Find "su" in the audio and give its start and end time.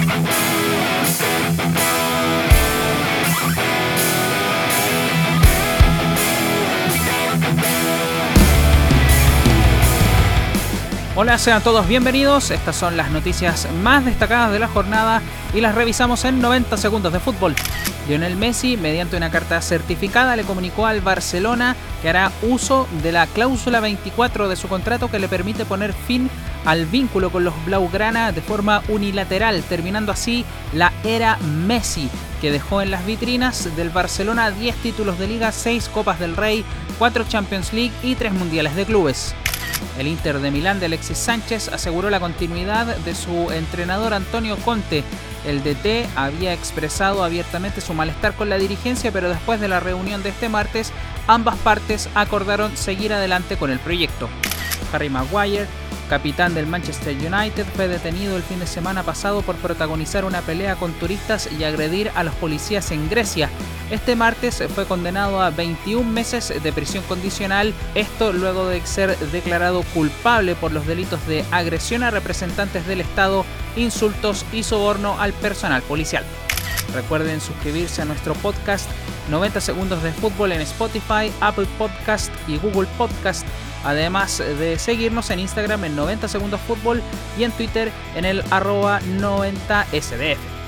24.56-24.66, 43.14-43.50, 47.80-47.94